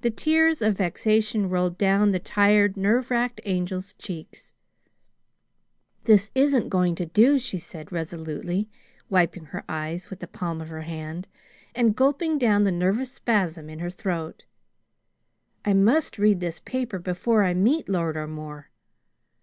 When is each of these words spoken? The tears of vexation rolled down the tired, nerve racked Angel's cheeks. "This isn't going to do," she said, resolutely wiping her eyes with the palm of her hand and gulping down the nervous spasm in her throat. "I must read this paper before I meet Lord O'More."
The 0.00 0.08
tears 0.10 0.62
of 0.62 0.78
vexation 0.78 1.50
rolled 1.50 1.76
down 1.76 2.12
the 2.12 2.18
tired, 2.18 2.74
nerve 2.78 3.10
racked 3.10 3.42
Angel's 3.44 3.92
cheeks. 3.92 4.54
"This 6.04 6.30
isn't 6.34 6.70
going 6.70 6.94
to 6.94 7.04
do," 7.04 7.38
she 7.38 7.58
said, 7.58 7.92
resolutely 7.92 8.70
wiping 9.10 9.44
her 9.52 9.62
eyes 9.68 10.08
with 10.08 10.20
the 10.20 10.26
palm 10.26 10.62
of 10.62 10.70
her 10.70 10.80
hand 10.88 11.28
and 11.74 11.94
gulping 11.94 12.38
down 12.38 12.64
the 12.64 12.72
nervous 12.72 13.12
spasm 13.12 13.68
in 13.68 13.80
her 13.80 13.90
throat. 13.90 14.46
"I 15.66 15.74
must 15.74 16.16
read 16.16 16.40
this 16.40 16.58
paper 16.60 16.98
before 16.98 17.44
I 17.44 17.52
meet 17.52 17.90
Lord 17.90 18.16
O'More." 18.16 18.70